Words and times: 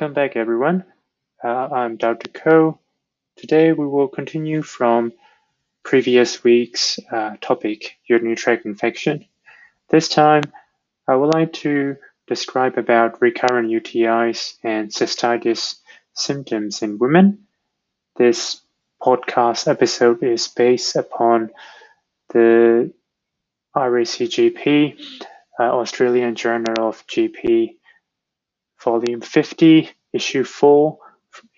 Welcome 0.00 0.14
back, 0.14 0.34
everyone. 0.34 0.84
Uh, 1.44 1.68
I'm 1.72 1.98
Dr. 1.98 2.30
Ko. 2.30 2.78
Today 3.36 3.74
we 3.74 3.86
will 3.86 4.08
continue 4.08 4.62
from 4.62 5.12
previous 5.82 6.42
week's 6.42 6.98
uh, 7.12 7.36
topic, 7.42 7.98
urinary 8.06 8.34
tract 8.34 8.64
infection. 8.64 9.26
This 9.90 10.08
time, 10.08 10.44
I 11.06 11.16
would 11.16 11.34
like 11.34 11.52
to 11.64 11.98
describe 12.26 12.78
about 12.78 13.20
recurrent 13.20 13.68
UTIs 13.68 14.54
and 14.64 14.88
cystitis 14.88 15.80
symptoms 16.14 16.80
in 16.80 16.96
women. 16.96 17.46
This 18.16 18.62
podcast 19.02 19.68
episode 19.68 20.22
is 20.22 20.48
based 20.48 20.96
upon 20.96 21.50
the 22.30 22.90
RACGP, 23.76 24.98
uh, 25.58 25.62
Australian 25.62 26.36
Journal 26.36 26.88
of 26.88 27.06
GP 27.06 27.74
Volume 28.82 29.20
50, 29.20 29.90
Issue 30.14 30.42
4, 30.42 30.98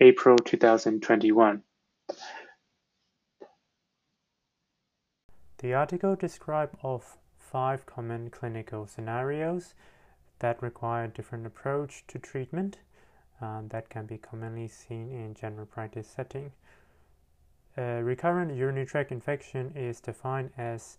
April 0.01 0.37
2021. 0.37 1.63
The 5.59 5.73
article 5.73 6.17
describes 6.17 6.75
of 6.83 7.17
five 7.37 7.85
common 7.85 8.29
clinical 8.29 8.87
scenarios 8.87 9.73
that 10.39 10.61
require 10.61 11.07
different 11.07 11.47
approach 11.47 12.03
to 12.07 12.19
treatment 12.19 12.79
uh, 13.41 13.61
that 13.69 13.87
can 13.87 14.05
be 14.05 14.17
commonly 14.17 14.67
seen 14.67 15.09
in 15.13 15.33
general 15.33 15.65
practice 15.65 16.09
setting. 16.09 16.51
recurrent 17.77 18.53
urinary 18.53 18.85
tract 18.85 19.13
infection 19.13 19.71
is 19.77 20.01
defined 20.01 20.51
as 20.57 20.97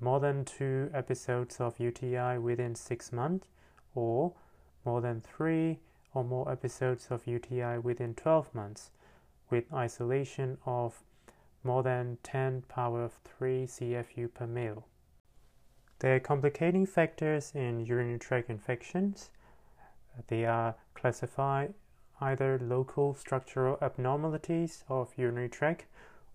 more 0.00 0.20
than 0.20 0.44
two 0.44 0.90
episodes 0.92 1.60
of 1.60 1.80
UTI 1.80 2.36
within 2.36 2.74
six 2.74 3.10
months 3.10 3.48
or 3.94 4.34
more 4.84 5.00
than 5.00 5.20
three 5.20 5.78
or 6.14 6.24
more 6.24 6.50
episodes 6.50 7.08
of 7.10 7.26
UTI 7.26 7.78
within 7.78 8.14
12 8.14 8.54
months, 8.54 8.90
with 9.50 9.72
isolation 9.72 10.58
of 10.64 11.02
more 11.62 11.82
than 11.82 12.18
10 12.22 12.62
power 12.62 13.02
of 13.04 13.12
3 13.24 13.66
CFU 13.66 14.32
per 14.32 14.46
mil. 14.46 14.84
There 15.98 16.16
are 16.16 16.20
complicating 16.20 16.86
factors 16.86 17.52
in 17.54 17.84
urinary 17.84 18.18
tract 18.18 18.48
infections. 18.48 19.30
They 20.28 20.46
are 20.46 20.74
classified 20.94 21.74
either 22.20 22.58
local 22.58 23.14
structural 23.14 23.78
abnormalities 23.80 24.84
of 24.88 25.12
urinary 25.16 25.48
tract 25.48 25.86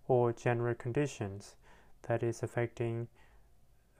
or 0.08 0.32
general 0.32 0.74
conditions 0.74 1.54
that 2.02 2.22
is 2.22 2.42
affecting 2.42 3.08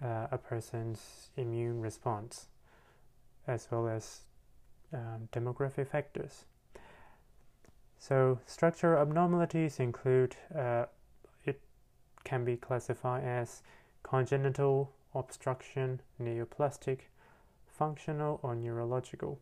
uh, 0.03 0.27
a 0.31 0.39
person's 0.39 1.31
immune 1.37 1.81
response, 1.81 2.47
as 3.47 3.69
well 3.71 3.89
as 3.89 4.21
um, 4.97 5.29
demographic 5.33 5.87
factors. 5.89 6.45
So 7.99 8.39
structural 8.47 9.01
abnormalities 9.01 9.81
include 9.81 10.37
uh, 10.55 10.87
it 11.45 11.61
can 12.25 12.45
be 12.45 12.57
classified 12.57 13.25
as 13.25 13.63
congenital 14.03 14.93
obstruction, 15.15 16.01
neoplastic, 16.21 17.01
functional, 17.67 18.41
or 18.43 18.55
neurological. 18.55 19.39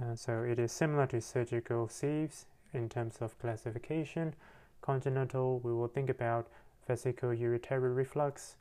Uh, 0.00 0.14
so 0.14 0.42
it 0.42 0.58
is 0.58 0.72
similar 0.72 1.06
to 1.06 1.20
surgical 1.20 1.88
sieves 1.88 2.46
in 2.72 2.88
terms 2.88 3.18
of 3.20 3.38
classification. 3.38 4.34
Congenital, 4.80 5.60
we 5.60 5.72
will 5.72 5.88
think 5.88 6.08
about 6.08 6.48
vesicular 6.86 7.34
uretary 7.36 7.94
reflux, 7.94 8.56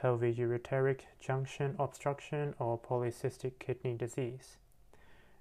pelvic-ureteric 0.00 1.00
junction 1.20 1.74
obstruction 1.78 2.54
or 2.58 2.78
polycystic 2.78 3.58
kidney 3.58 3.94
disease. 3.94 4.56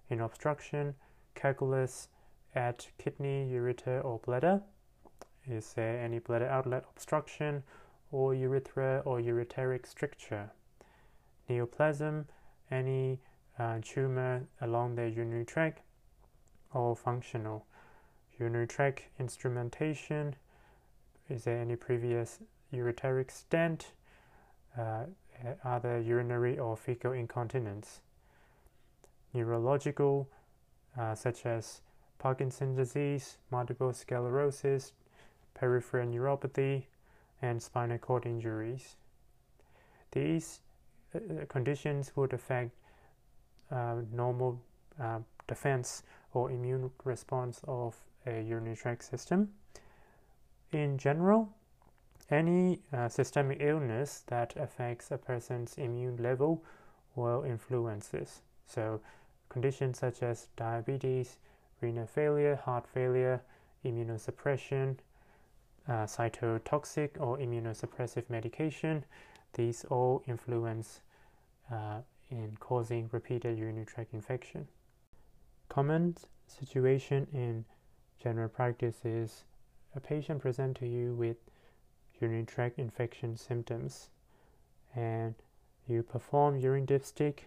In 0.10 0.20
obstruction, 0.22 0.96
calculus 1.36 2.08
at 2.56 2.88
kidney, 2.98 3.48
ureter, 3.52 4.04
or 4.04 4.20
bladder. 4.20 4.62
Is 5.48 5.74
there 5.74 6.02
any 6.04 6.20
bladder 6.20 6.48
outlet 6.48 6.86
obstruction 6.90 7.64
or 8.12 8.34
urethra 8.34 9.04
or 9.06 9.20
ureteric 9.20 9.86
stricture? 9.86 10.50
Neoplasm, 11.50 12.26
any 12.72 13.20
uh, 13.60 13.78
tumor 13.82 14.48
along 14.62 14.96
the 14.96 15.08
urinary 15.08 15.46
tract 15.46 15.82
or 16.74 16.96
functional. 16.96 17.66
Urinary 18.40 18.68
tract 18.68 19.04
instrumentation, 19.20 20.36
is 21.30 21.44
there 21.44 21.60
any 21.60 21.76
previous 21.76 22.40
ureteric 22.74 23.32
stent 23.32 23.92
uh, 24.78 25.04
other 25.64 26.00
urinary 26.00 26.58
or 26.58 26.76
fecal 26.76 27.12
incontinence. 27.12 28.02
Neurological, 29.34 30.28
uh, 30.98 31.16
such 31.16 31.46
as 31.46 31.82
Parkinson's 32.20 32.78
disease, 32.78 33.38
multiple 33.52 33.94
sclerosis, 33.94 34.94
peripheral 35.54 36.08
neuropathy, 36.08 36.84
and 37.42 37.62
spinal 37.62 37.98
cord 37.98 38.26
injuries. 38.26 38.96
These 40.12 40.62
uh, 41.14 41.46
conditions 41.48 42.12
would 42.16 42.34
affect 42.34 42.72
uh, 43.72 43.98
normal 44.12 44.60
uh, 45.00 45.20
defense 45.48 46.04
or 46.34 46.52
immune 46.52 46.90
response 47.04 47.62
of 47.68 47.96
a 48.26 48.42
urinary 48.42 48.76
tract 48.76 49.04
system. 49.04 49.50
In 50.72 50.98
general, 50.98 51.50
any 52.30 52.80
uh, 52.92 53.08
systemic 53.08 53.60
illness 53.62 54.24
that 54.28 54.56
affects 54.58 55.12
a 55.12 55.18
person's 55.18 55.78
immune 55.78 56.18
level 56.18 56.64
will 57.16 57.44
influence 57.44 58.10
this. 58.10 58.42
So, 58.66 59.02
conditions 59.50 60.00
such 60.00 60.22
as 60.22 60.48
diabetes, 60.58 61.38
renal 61.82 62.06
failure, 62.06 62.56
heart 62.56 62.86
failure, 62.88 63.42
immunosuppression, 63.86 64.98
uh, 65.88 66.06
cytotoxic 66.06 67.12
or 67.20 67.38
immunosuppressive 67.38 68.30
medication, 68.30 69.06
these 69.54 69.86
all 69.86 70.22
influence 70.28 71.00
uh, 71.72 72.02
in 72.30 72.58
causing 72.60 73.10
repeated 73.12 73.58
urinary 73.58 73.86
tract 73.86 74.14
infection. 74.14 74.68
Common 75.70 76.16
situation 76.48 77.28
in 77.34 77.64
general 78.22 78.50
practice 78.50 79.06
is 79.06 79.44
a 79.96 80.00
patient 80.00 80.42
present 80.42 80.76
to 80.78 80.88
you 80.88 81.14
with 81.14 81.38
urinary 82.20 82.46
tract 82.46 82.80
infection 82.80 83.38
symptoms. 83.38 84.10
And 84.96 85.36
you 85.88 86.04
perform 86.04 86.58
urine 86.58 86.86
dipstick 86.86 87.40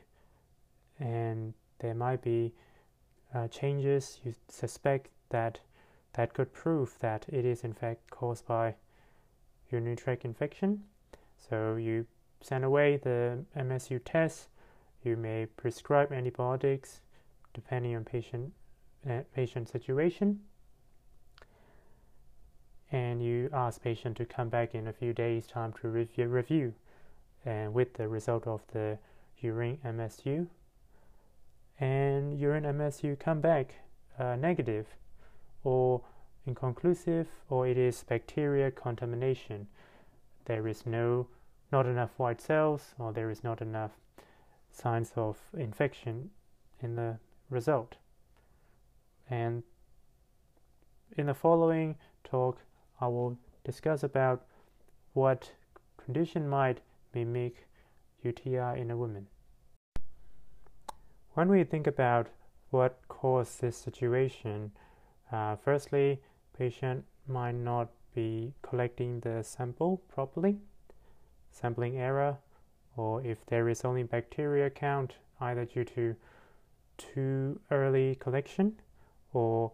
and 0.98 1.54
there 1.78 1.94
might 1.94 2.22
be 2.22 2.52
uh, 3.34 3.48
changes. 3.48 4.20
You 4.24 4.34
suspect 4.48 5.08
that 5.30 5.60
that 6.14 6.34
could 6.34 6.52
prove 6.52 6.98
that 7.00 7.24
it 7.28 7.44
is 7.44 7.62
in 7.62 7.72
fact 7.72 8.10
caused 8.10 8.46
by 8.46 8.74
urinary 9.70 9.96
tract 9.96 10.24
infection. 10.24 10.82
So 11.36 11.76
you 11.76 12.06
send 12.40 12.64
away 12.64 12.96
the 12.96 13.44
MSU 13.56 14.00
test. 14.04 14.48
You 15.04 15.16
may 15.16 15.46
prescribe 15.46 16.12
antibiotics 16.12 17.00
depending 17.54 17.96
on 17.96 18.04
patient 18.04 18.52
uh, 19.08 19.20
patient 19.34 19.68
situation 19.68 20.40
and 22.92 23.22
you 23.22 23.39
ask 23.52 23.82
patient 23.82 24.16
to 24.16 24.24
come 24.24 24.48
back 24.48 24.74
in 24.74 24.86
a 24.86 24.92
few 24.92 25.12
days 25.12 25.46
time 25.46 25.72
to 25.80 25.88
review, 25.88 26.28
review 26.28 26.74
and 27.44 27.72
with 27.72 27.94
the 27.94 28.08
result 28.08 28.46
of 28.46 28.60
the 28.72 28.98
urine 29.38 29.78
MSU 29.84 30.46
and 31.80 32.38
urine 32.38 32.64
MSU 32.64 33.18
come 33.18 33.40
back 33.40 33.74
uh, 34.18 34.36
negative 34.36 34.86
or 35.64 36.02
inconclusive 36.46 37.26
or 37.48 37.66
it 37.66 37.78
is 37.78 38.04
bacteria 38.04 38.70
contamination. 38.70 39.66
There 40.44 40.68
is 40.68 40.84
no 40.84 41.26
not 41.72 41.86
enough 41.86 42.10
white 42.18 42.40
cells 42.40 42.94
or 42.98 43.12
there 43.12 43.30
is 43.30 43.42
not 43.42 43.62
enough 43.62 43.92
signs 44.70 45.12
of 45.16 45.38
infection 45.56 46.30
in 46.82 46.96
the 46.96 47.18
result. 47.48 47.96
And 49.28 49.62
in 51.16 51.26
the 51.26 51.34
following 51.34 51.96
talk 52.24 52.58
I 53.00 53.08
will 53.08 53.38
discuss 53.64 54.02
about 54.02 54.44
what 55.12 55.52
condition 55.96 56.48
might 56.48 56.80
mimic 57.14 57.66
UTI 58.22 58.80
in 58.80 58.90
a 58.90 58.96
woman. 58.96 59.26
When 61.34 61.48
we 61.48 61.64
think 61.64 61.86
about 61.86 62.28
what 62.70 63.00
caused 63.08 63.60
this 63.60 63.76
situation, 63.76 64.72
uh, 65.32 65.56
firstly, 65.56 66.20
patient 66.58 67.04
might 67.26 67.54
not 67.54 67.88
be 68.14 68.52
collecting 68.62 69.20
the 69.20 69.42
sample 69.42 70.02
properly, 70.08 70.58
sampling 71.50 71.98
error, 71.98 72.38
or 72.96 73.24
if 73.24 73.46
there 73.46 73.68
is 73.68 73.84
only 73.84 74.02
bacteria 74.02 74.68
count, 74.68 75.14
either 75.40 75.64
due 75.64 75.84
to 75.84 76.16
too 76.98 77.60
early 77.70 78.16
collection 78.16 78.78
or 79.32 79.72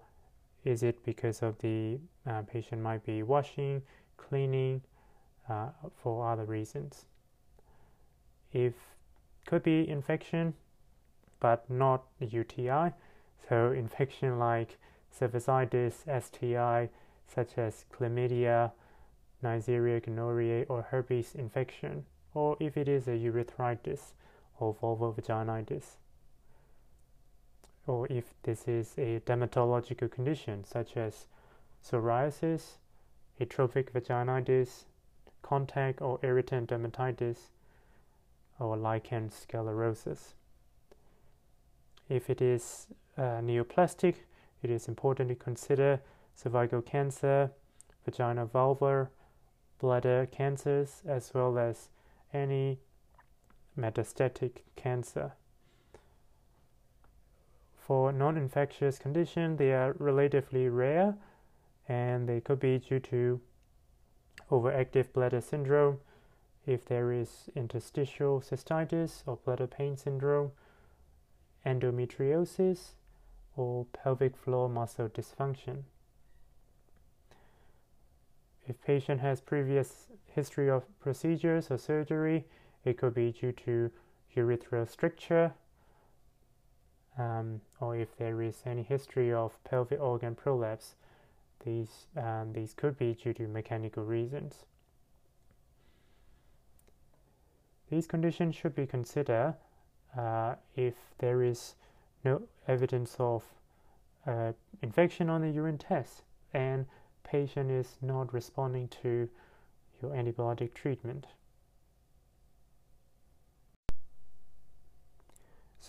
is 0.66 0.82
it 0.82 1.04
because 1.04 1.42
of 1.42 1.58
the 1.58 1.98
uh, 2.26 2.42
patient 2.42 2.82
might 2.82 3.04
be 3.06 3.22
washing, 3.22 3.82
cleaning 4.16 4.82
uh, 5.48 5.68
for 6.02 6.28
other 6.28 6.44
reasons? 6.44 7.06
If 8.52 8.74
could 9.46 9.62
be 9.62 9.88
infection, 9.88 10.54
but 11.38 11.68
not 11.70 12.04
UTI. 12.18 12.92
So 13.48 13.70
infection 13.70 14.38
like 14.38 14.78
cervicitis, 15.18 16.04
STI, 16.22 16.88
such 17.28 17.58
as 17.58 17.84
chlamydia, 17.92 18.72
Neisseria 19.42 20.00
gonorrhoeae, 20.00 20.66
or 20.68 20.82
herpes 20.82 21.34
infection, 21.34 22.04
or 22.34 22.56
if 22.58 22.76
it 22.76 22.88
is 22.88 23.06
a 23.06 23.12
urethritis 23.12 24.12
or 24.58 24.74
vulvovaginitis, 24.74 25.96
or 27.86 28.06
if 28.08 28.24
this 28.42 28.66
is 28.66 28.94
a 28.98 29.20
dermatological 29.26 30.10
condition 30.10 30.64
such 30.64 30.96
as 30.96 31.26
psoriasis, 31.84 32.78
atrophic 33.40 33.92
vaginitis, 33.92 34.84
contact 35.42 36.00
or 36.00 36.18
irritant 36.22 36.70
dermatitis, 36.70 37.50
or 38.58 38.76
lichen 38.76 39.30
sclerosus. 39.30 40.34
If 42.08 42.30
it 42.30 42.40
is 42.40 42.88
uh, 43.16 43.40
neoplastic, 43.42 44.14
it 44.62 44.70
is 44.70 44.88
important 44.88 45.28
to 45.28 45.34
consider 45.34 46.00
cervical 46.34 46.82
cancer, 46.82 47.50
vaginal 48.04 48.46
vulvar, 48.46 49.08
bladder 49.78 50.26
cancers, 50.30 51.02
as 51.06 51.32
well 51.34 51.58
as 51.58 51.88
any 52.32 52.78
metastatic 53.78 54.62
cancer. 54.74 55.32
For 57.86 58.10
non 58.10 58.36
infectious 58.36 58.98
conditions, 58.98 59.58
they 59.58 59.72
are 59.72 59.94
relatively 60.00 60.68
rare 60.68 61.14
and 61.86 62.28
they 62.28 62.40
could 62.40 62.58
be 62.58 62.80
due 62.80 62.98
to 62.98 63.40
overactive 64.50 65.12
bladder 65.12 65.40
syndrome, 65.40 66.00
if 66.66 66.84
there 66.84 67.12
is 67.12 67.48
interstitial 67.54 68.40
cystitis 68.40 69.22
or 69.24 69.36
bladder 69.36 69.68
pain 69.68 69.96
syndrome, 69.96 70.50
endometriosis, 71.64 72.94
or 73.56 73.86
pelvic 73.92 74.36
floor 74.36 74.68
muscle 74.68 75.08
dysfunction. 75.08 75.84
If 78.66 78.82
patient 78.82 79.20
has 79.20 79.40
previous 79.40 80.08
history 80.24 80.68
of 80.68 80.82
procedures 80.98 81.70
or 81.70 81.78
surgery, 81.78 82.46
it 82.84 82.98
could 82.98 83.14
be 83.14 83.30
due 83.30 83.52
to 83.52 83.92
urethral 84.34 84.90
stricture, 84.90 85.54
um, 87.18 87.60
or 87.80 87.96
if 87.96 88.16
there 88.16 88.42
is 88.42 88.62
any 88.66 88.82
history 88.82 89.32
of 89.32 89.62
pelvic 89.64 90.00
organ 90.00 90.34
prolapse, 90.34 90.94
these, 91.64 92.06
um, 92.16 92.52
these 92.52 92.74
could 92.74 92.98
be 92.98 93.14
due 93.14 93.32
to 93.34 93.48
mechanical 93.48 94.04
reasons. 94.04 94.64
These 97.90 98.06
conditions 98.06 98.54
should 98.54 98.74
be 98.74 98.86
considered 98.86 99.54
uh, 100.16 100.56
if 100.74 100.94
there 101.18 101.42
is 101.42 101.74
no 102.24 102.42
evidence 102.66 103.16
of 103.18 103.44
uh, 104.26 104.52
infection 104.82 105.30
on 105.30 105.42
the 105.42 105.50
urine 105.50 105.78
test 105.78 106.22
and 106.52 106.86
patient 107.22 107.70
is 107.70 107.96
not 108.02 108.32
responding 108.32 108.88
to 109.02 109.28
your 110.02 110.10
antibiotic 110.12 110.74
treatment. 110.74 111.26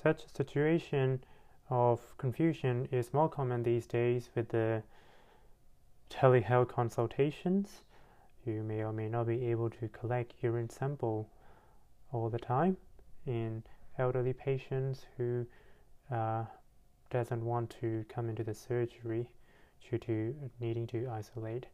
Such 0.04 0.26
a 0.26 0.30
situation 0.30 1.24
of 1.72 2.00
confusion 2.20 2.88
is 2.92 3.14
more 3.14 3.28
common 3.28 3.64
these 3.64 3.88
days 3.88 4.30
with 4.36 4.50
the 4.50 4.84
telehealth 6.12 6.68
consultations. 6.68 7.82
You 8.46 8.62
may 8.62 8.84
or 8.84 8.94
may 8.94 9.10
not 9.10 9.26
be 9.26 9.46
able 9.48 9.72
to 9.72 9.88
collect 9.88 10.36
urine 10.42 10.70
sample 10.70 11.28
all 12.14 12.30
the 12.30 12.38
time 12.38 12.78
in 13.26 13.64
elderly 13.98 14.34
patients 14.34 15.06
who 15.18 15.48
uh, 16.12 16.46
doesn't 17.10 17.44
want 17.44 17.76
to 17.82 18.06
come 18.08 18.30
into 18.30 18.44
the 18.44 18.54
surgery 18.54 19.28
due 19.90 19.98
to 19.98 20.36
needing 20.60 20.86
to 20.88 21.10
isolate. 21.10 21.66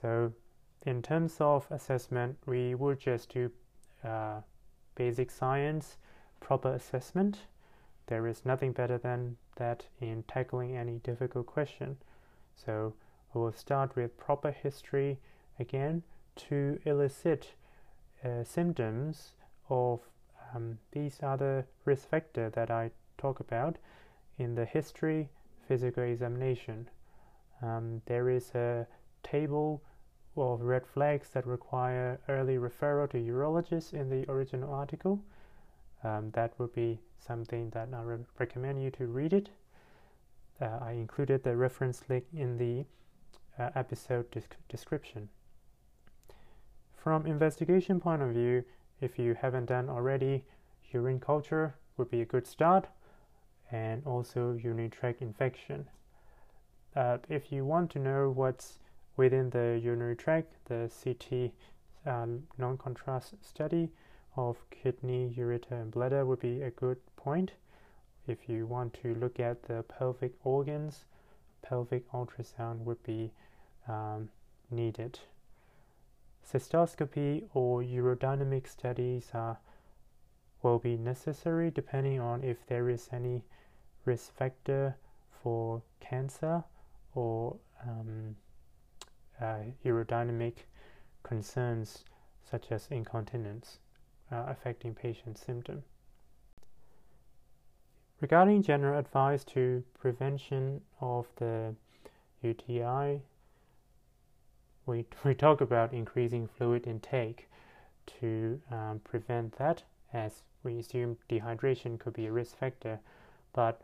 So, 0.00 0.32
in 0.86 1.02
terms 1.02 1.36
of 1.40 1.66
assessment, 1.70 2.38
we 2.46 2.76
would 2.76 3.00
just 3.00 3.28
do 3.34 3.50
uh, 4.04 4.40
basic 4.94 5.32
science, 5.32 5.96
proper 6.42 6.74
assessment. 6.74 7.38
There 8.08 8.26
is 8.26 8.44
nothing 8.44 8.72
better 8.72 8.98
than 8.98 9.36
that 9.56 9.86
in 10.00 10.24
tackling 10.24 10.76
any 10.76 10.98
difficult 10.98 11.46
question. 11.46 11.96
So, 12.54 12.94
we 13.32 13.40
will 13.40 13.52
start 13.52 13.96
with 13.96 14.18
proper 14.18 14.50
history 14.50 15.18
again 15.58 16.02
to 16.48 16.78
elicit 16.84 17.54
uh, 18.24 18.44
symptoms 18.44 19.32
of 19.70 20.00
um, 20.54 20.78
these 20.90 21.20
other 21.22 21.66
risk 21.84 22.08
factors 22.08 22.52
that 22.54 22.70
I 22.70 22.90
talk 23.16 23.40
about 23.40 23.76
in 24.38 24.54
the 24.54 24.64
history 24.64 25.30
physical 25.66 26.02
examination. 26.02 26.88
Um, 27.62 28.02
there 28.06 28.28
is 28.28 28.50
a 28.54 28.86
table 29.22 29.82
of 30.36 30.60
red 30.60 30.86
flags 30.86 31.30
that 31.30 31.46
require 31.46 32.18
early 32.28 32.56
referral 32.56 33.08
to 33.10 33.18
urologist 33.18 33.92
in 33.92 34.10
the 34.10 34.30
original 34.30 34.72
article. 34.72 35.20
Um, 36.04 36.30
that 36.32 36.58
would 36.58 36.72
be 36.74 36.98
something 37.18 37.70
that 37.70 37.88
I 37.94 38.02
re- 38.02 38.24
recommend 38.38 38.82
you 38.82 38.90
to 38.92 39.06
read 39.06 39.32
it. 39.32 39.50
Uh, 40.60 40.78
I 40.80 40.92
included 40.92 41.44
the 41.44 41.56
reference 41.56 42.02
link 42.08 42.24
in 42.34 42.58
the 42.58 42.84
uh, 43.58 43.70
episode 43.74 44.26
description. 44.68 45.28
From 46.96 47.26
investigation 47.26 48.00
point 48.00 48.22
of 48.22 48.30
view, 48.30 48.64
if 49.00 49.18
you 49.18 49.34
haven't 49.34 49.66
done 49.66 49.88
already, 49.88 50.44
urine 50.92 51.20
culture 51.20 51.74
would 51.96 52.10
be 52.10 52.20
a 52.20 52.24
good 52.24 52.46
start 52.46 52.86
and 53.70 54.02
also 54.06 54.52
urinary 54.52 54.88
tract 54.88 55.22
infection. 55.22 55.88
Uh, 56.94 57.18
if 57.28 57.50
you 57.50 57.64
want 57.64 57.90
to 57.90 57.98
know 57.98 58.30
what's 58.30 58.78
within 59.16 59.50
the 59.50 59.80
urinary 59.82 60.16
tract, 60.16 60.52
the 60.66 60.90
CT 61.02 61.52
uh, 62.06 62.26
non-contrast 62.58 63.34
study 63.42 63.90
of 64.36 64.56
kidney, 64.70 65.34
ureter, 65.36 65.72
and 65.72 65.90
bladder 65.90 66.24
would 66.24 66.40
be 66.40 66.62
a 66.62 66.70
good 66.70 66.98
point. 67.16 67.52
If 68.26 68.48
you 68.48 68.66
want 68.66 68.94
to 69.02 69.14
look 69.14 69.38
at 69.38 69.64
the 69.64 69.82
pelvic 69.82 70.32
organs, 70.44 71.04
pelvic 71.62 72.10
ultrasound 72.12 72.78
would 72.84 73.02
be 73.02 73.32
um, 73.88 74.30
needed. 74.70 75.18
Cystoscopy 76.50 77.44
or 77.54 77.82
urodynamic 77.82 78.68
studies 78.68 79.30
are, 79.34 79.58
will 80.62 80.78
be 80.78 80.96
necessary 80.96 81.70
depending 81.70 82.20
on 82.20 82.42
if 82.42 82.66
there 82.66 82.88
is 82.88 83.08
any 83.12 83.42
risk 84.04 84.34
factor 84.34 84.96
for 85.42 85.82
cancer 86.00 86.64
or 87.14 87.56
um, 87.86 88.36
uh, 89.40 89.58
urodynamic 89.84 90.54
concerns 91.22 92.04
such 92.48 92.72
as 92.72 92.88
incontinence 92.90 93.78
uh, 94.32 94.44
affecting 94.48 94.94
patient 94.94 95.38
symptom. 95.38 95.82
Regarding 98.20 98.62
general 98.62 98.98
advice 98.98 99.44
to 99.44 99.82
prevention 99.98 100.80
of 101.00 101.26
the 101.36 101.74
UTI 102.42 103.20
we, 104.86 105.06
we 105.24 105.34
talk 105.34 105.60
about 105.60 105.92
increasing 105.92 106.46
fluid 106.46 106.86
intake 106.86 107.48
to 108.20 108.60
um, 108.70 109.00
prevent 109.04 109.56
that, 109.58 109.82
as 110.12 110.42
we 110.62 110.78
assume 110.78 111.18
dehydration 111.28 111.98
could 111.98 112.12
be 112.12 112.26
a 112.26 112.32
risk 112.32 112.56
factor, 112.56 113.00
but 113.52 113.82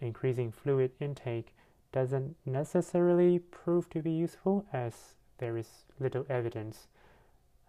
increasing 0.00 0.52
fluid 0.52 0.92
intake 1.00 1.54
doesn't 1.92 2.36
necessarily 2.44 3.38
prove 3.38 3.88
to 3.90 4.00
be 4.00 4.10
useful 4.10 4.66
as 4.72 5.14
there 5.38 5.56
is 5.56 5.68
little 5.98 6.26
evidence 6.28 6.88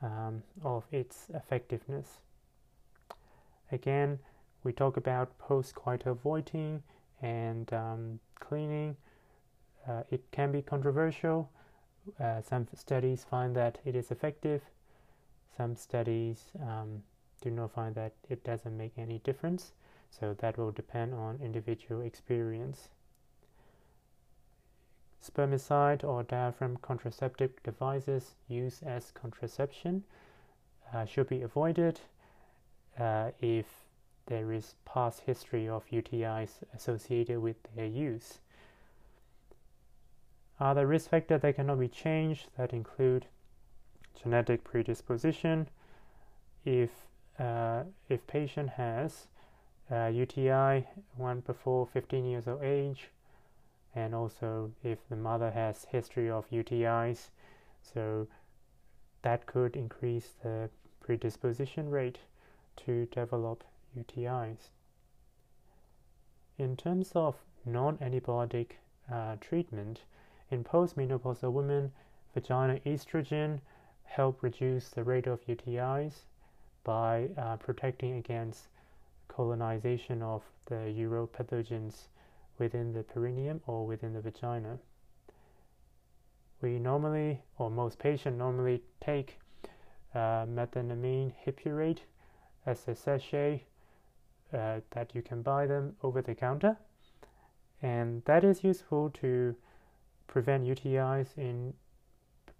um, 0.02 0.44
of 0.64 0.86
its 0.92 1.28
effectiveness. 1.34 2.20
Again, 3.72 4.20
we 4.64 4.72
talk 4.72 4.98
about 4.98 5.38
post-coital 5.40 6.18
voiding 6.18 6.84
and 7.22 7.72
um, 7.74 8.20
cleaning. 8.40 8.96
Uh, 9.88 10.04
it 10.10 10.24
can 10.32 10.52
be 10.52 10.62
controversial 10.62 11.50
uh, 12.20 12.42
some 12.42 12.68
studies 12.74 13.26
find 13.30 13.56
that 13.56 13.80
it 13.86 13.96
is 13.96 14.12
effective. 14.12 14.62
Some 15.56 15.76
studies 15.76 16.52
um, 16.62 17.04
do 17.42 17.52
not 17.52 17.72
find 17.72 17.96
that 17.96 18.14
it 18.30 18.44
doesn't 18.44 18.78
make 18.78 18.94
any 18.98 19.20
difference. 19.20 19.74
So 20.10 20.34
that 20.40 20.58
will 20.58 20.72
depend 20.72 21.14
on 21.14 21.40
individual 21.44 22.02
experience. 22.02 22.90
Spermicide 25.28 26.04
or 26.04 26.24
diaphragm 26.24 26.78
contraceptive 26.82 27.52
devices 27.64 28.36
used 28.48 28.84
as 28.84 29.12
contraception 29.12 30.04
uh, 30.94 31.06
should 31.06 31.28
be 31.28 31.42
avoided 31.42 32.00
uh, 33.00 33.32
if 33.42 33.66
there 34.28 34.52
is 34.52 34.76
past 34.86 35.22
history 35.22 35.68
of 35.68 35.86
UTIs 35.88 36.52
associated 36.74 37.40
with 37.40 37.58
their 37.76 37.86
use. 37.86 38.40
Other 40.60 40.88
risk 40.88 41.10
factors 41.10 41.42
that 41.42 41.56
cannot 41.56 41.80
be 41.80 41.88
changed 41.88 42.48
that 42.58 42.74
include 42.74 43.28
genetic 44.22 44.64
predisposition. 44.64 45.68
If 46.66 46.90
uh, 47.40 47.84
if 48.10 48.26
patient 48.26 48.70
has 48.70 49.28
uh, 49.92 50.08
UTI 50.08 50.88
one 51.16 51.42
before 51.42 51.86
15 51.86 52.26
years 52.26 52.48
of 52.48 52.64
age, 52.64 53.10
and 53.96 54.14
also 54.14 54.72
if 54.84 55.00
the 55.10 55.16
mother 55.16 55.52
has 55.52 55.86
history 55.92 56.30
of 56.30 56.50
UTIs, 56.50 57.30
so 57.82 58.28
that 59.22 59.46
could 59.46 59.76
increase 59.76 60.34
the 60.44 60.70
predisposition 61.02 61.90
rate 61.90 62.20
to 62.86 63.06
develop 63.08 63.64
UTIs. 63.98 64.70
In 66.58 66.76
terms 66.76 67.12
of 67.16 67.36
non-antibiotic 67.66 68.72
uh, 69.12 69.36
treatment, 69.40 70.02
in 70.50 70.64
postmenopausal 70.64 71.52
women, 71.52 71.92
vaginal 72.34 72.80
estrogen 72.86 73.60
help 74.04 74.42
reduce 74.42 74.90
the 74.90 75.04
rate 75.04 75.28
of 75.28 75.46
UTIs 75.46 76.26
by 76.84 77.30
uh, 77.38 77.58
protecting 77.58 78.14
against 78.14 78.68
colonization 79.28 80.22
of 80.22 80.44
the 80.66 80.94
uropathogens 80.98 82.08
within 82.60 82.94
the 82.94 83.04
perineum 83.04 83.62
or 83.68 83.86
within 83.86 84.14
the 84.14 84.22
vagina. 84.22 84.78
We 86.62 86.80
normally, 86.80 87.42
or 87.58 87.70
most 87.70 88.00
patients 88.00 88.38
normally 88.38 88.82
take 89.00 89.40
uh, 90.16 90.46
methenamine 90.46 91.34
hippurate 91.40 92.02
as 92.66 92.88
a 92.88 92.96
sachet 92.96 93.64
uh, 94.54 94.80
that 94.92 95.14
you 95.14 95.22
can 95.22 95.42
buy 95.42 95.68
them 95.68 95.96
over 96.02 96.22
the 96.22 96.34
counter, 96.34 96.78
and 97.82 98.24
that 98.26 98.44
is 98.44 98.64
useful 98.64 99.10
to 99.22 99.56
prevent 100.28 100.66
UTIs 100.66 101.38
in 101.38 101.74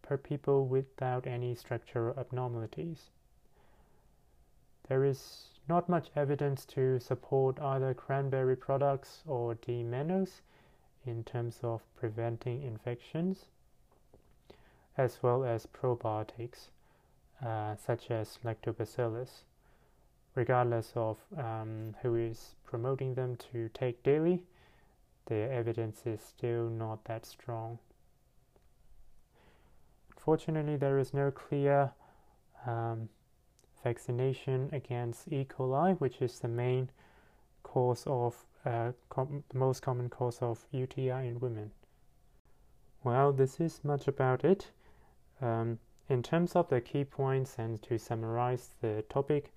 per 0.02 0.18
people 0.18 0.68
without 0.68 1.28
any 1.28 1.56
structural 1.56 2.18
abnormalities. 2.18 3.10
There 4.88 5.04
is 5.04 5.57
not 5.70 5.90
much 5.90 6.10
evidence 6.16 6.66
to 6.66 7.00
support 7.00 7.60
either 7.60 7.94
cranberry 7.94 8.56
products 8.56 9.24
or 9.26 9.56
D-mannose 9.56 10.42
in 11.06 11.24
terms 11.24 11.60
of 11.64 11.82
preventing 11.96 12.64
infections, 12.64 13.46
as 14.98 15.20
well 15.22 15.44
as 15.44 15.68
probiotics 15.68 16.70
uh, 17.46 17.76
such 17.76 18.10
as 18.12 18.40
lactobacillus. 18.44 19.44
Regardless 20.36 20.92
of 20.96 21.18
um, 21.38 21.96
who 22.02 22.16
is 22.16 22.56
promoting 22.66 23.16
them 23.16 23.38
to 23.52 23.70
take 23.74 24.04
daily, 24.04 24.44
Their 25.28 25.52
evidence 25.52 26.04
is 26.06 26.22
still 26.22 26.70
not 26.70 27.04
that 27.06 27.26
strong. 27.26 27.80
Fortunately, 30.18 30.78
there 30.78 31.00
is 31.00 31.14
no 31.14 31.32
clear 31.32 31.92
um, 32.66 33.10
vaccination 33.84 34.70
against 34.72 35.32
E. 35.32 35.46
coli, 35.46 36.00
which 36.00 36.22
is 36.22 36.40
the 36.40 36.48
main 36.48 36.90
cause 37.64 38.04
of 38.08 38.46
uh, 38.66 38.92
com- 39.10 39.44
the 39.50 39.58
most 39.58 39.82
common 39.82 40.10
cause 40.10 40.40
of 40.42 40.66
UTI 40.72 41.28
in 41.28 41.40
women. 41.40 41.72
Well, 43.04 43.32
this 43.32 43.60
is 43.60 43.84
much 43.84 44.08
about 44.08 44.44
it. 44.44 44.72
Um, 45.42 45.80
in 46.10 46.24
terms 46.24 46.56
of 46.56 46.70
the 46.70 46.82
key 46.82 47.04
points 47.04 47.56
and 47.58 47.82
to 47.84 47.98
summarize 47.98 48.70
the 48.82 49.04
topic, 49.10 49.54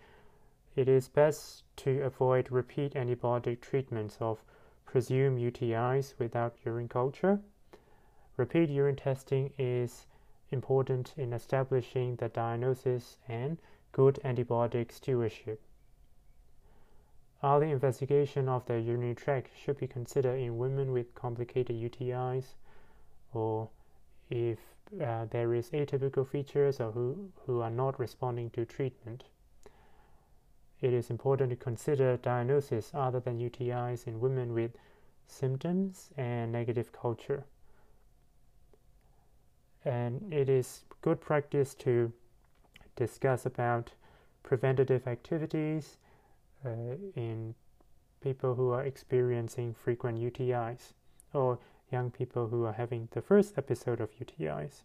it 0.77 0.89
is 0.89 1.09
best 1.09 1.65
to 1.77 2.03
avoid 2.03 2.51
repeat 2.51 2.95
antibiotic 2.95 3.61
treatments 3.61 4.19
of 4.21 4.43
presumed 4.85 5.39
UTIs 5.39 6.15
without 6.19 6.57
urine 6.65 6.89
culture. 6.89 7.41
Repeat 8.37 8.71
urine 8.71 8.97
testing 8.97 9.53
is 9.59 10.07
important 10.51 11.15
in 11.17 11.33
establishing 11.33 12.17
the 12.17 12.29
diagnosis 12.29 13.17
and 13.29 13.59
good 13.93 14.19
antibiotic 14.25 14.93
stewardship. 14.93 15.61
Early 17.43 17.71
investigation 17.71 18.49
of 18.49 18.67
the 18.67 18.79
urinary 18.79 19.15
tract 19.15 19.51
should 19.57 19.79
be 19.79 19.87
considered 19.87 20.39
in 20.39 20.59
women 20.59 20.93
with 20.93 21.15
complicated 21.15 21.77
UTIs 21.77 22.55
or 23.33 23.71
if 24.29 24.59
uh, 25.01 25.25
there 25.31 25.55
is 25.55 25.71
atypical 25.71 26.27
features 26.27 26.81
or 26.81 26.93
who, 26.93 27.31
who 27.47 27.61
are 27.61 27.71
not 27.71 27.99
responding 27.99 28.51
to 28.51 28.65
treatment. 28.65 29.25
It 30.81 30.93
is 30.93 31.11
important 31.11 31.51
to 31.51 31.57
consider 31.57 32.17
diagnosis 32.17 32.91
other 32.95 33.21
than 33.21 33.39
UTIs 33.39 34.07
in 34.07 34.21
women 34.21 34.53
with 34.53 34.73
symptoms 35.27 36.11
and 36.17 36.51
negative 36.53 36.93
culture. 36.93 37.45
And 39.85 40.33
it 40.33 40.49
is 40.49 40.83
good 41.01 41.21
practice 41.21 41.75
to 41.77 42.13
discuss 43.01 43.47
about 43.47 43.93
preventative 44.43 45.07
activities 45.07 45.97
uh, 46.65 46.97
in 47.17 47.55
people 48.21 48.55
who 48.55 48.71
are 48.71 48.85
experiencing 48.85 49.75
frequent 49.75 50.19
UTIs 50.19 50.93
or 51.33 51.59
young 51.91 52.11
people 52.11 52.49
who 52.49 52.65
are 52.67 52.75
having 52.75 53.09
the 53.13 53.23
first 53.23 53.57
episode 53.57 54.01
of 54.01 54.11
UTIs. 54.19 54.83